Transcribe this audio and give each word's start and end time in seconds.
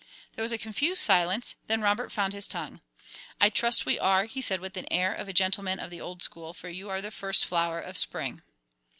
There 0.35 0.41
was 0.41 0.51
a 0.51 0.57
confused 0.57 1.01
silence, 1.03 1.53
then 1.67 1.81
Robert 1.83 2.11
found 2.11 2.33
his 2.33 2.47
tongue. 2.47 2.81
"I 3.39 3.51
trust 3.51 3.85
we 3.85 3.99
are," 3.99 4.25
he 4.25 4.41
said, 4.41 4.59
with 4.59 4.73
the 4.73 4.91
air 4.91 5.13
of 5.13 5.27
a 5.27 5.31
gentleman 5.31 5.79
of 5.79 5.91
the 5.91 6.01
old 6.01 6.23
school, 6.23 6.55
"for 6.55 6.69
you 6.69 6.89
are 6.89 7.01
the 7.01 7.11
first 7.11 7.45
flower 7.45 7.79
of 7.79 7.95
Spring." 7.99 8.41